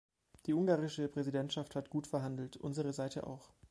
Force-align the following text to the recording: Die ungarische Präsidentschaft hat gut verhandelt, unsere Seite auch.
Die 0.47 0.53
ungarische 0.55 1.07
Präsidentschaft 1.07 1.75
hat 1.75 1.91
gut 1.91 2.07
verhandelt, 2.07 2.57
unsere 2.57 2.91
Seite 2.91 3.27
auch. 3.27 3.51